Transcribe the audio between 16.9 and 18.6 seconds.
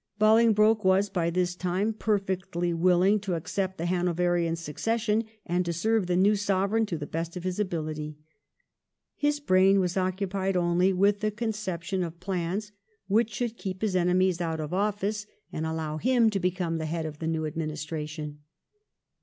of the new administra tion.